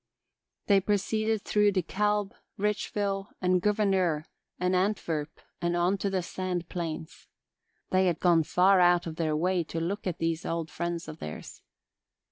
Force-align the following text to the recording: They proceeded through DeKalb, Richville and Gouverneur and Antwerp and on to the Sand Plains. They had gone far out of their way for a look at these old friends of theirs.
They 0.65 0.81
proceeded 0.81 1.43
through 1.43 1.73
DeKalb, 1.73 2.31
Richville 2.57 3.27
and 3.39 3.61
Gouverneur 3.61 4.25
and 4.59 4.75
Antwerp 4.75 5.39
and 5.61 5.77
on 5.77 5.99
to 5.99 6.09
the 6.09 6.23
Sand 6.23 6.67
Plains. 6.69 7.27
They 7.91 8.07
had 8.07 8.19
gone 8.19 8.41
far 8.41 8.79
out 8.79 9.05
of 9.05 9.17
their 9.17 9.35
way 9.37 9.63
for 9.63 9.77
a 9.77 9.81
look 9.81 10.07
at 10.07 10.17
these 10.17 10.43
old 10.43 10.71
friends 10.71 11.07
of 11.07 11.19
theirs. 11.19 11.61